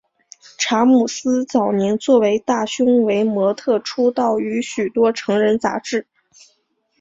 [0.57, 6.07] 查姆斯早年作为大胸围模特出道于许多成人杂志。